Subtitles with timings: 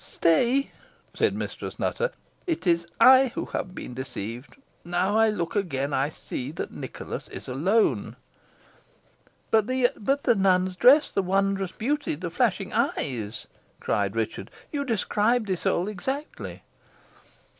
[0.03, 0.71] "Stay,"
[1.13, 2.09] said Mistress Nutter;
[2.47, 4.55] "it is I who have been deceived.
[4.83, 8.15] Now I look again, I see that Nicholas is alone."
[9.51, 13.45] "But the nun's dress the wondrous beauty the flashing eyes!"
[13.79, 14.49] cried Richard.
[14.71, 16.63] "You described Isole exactly."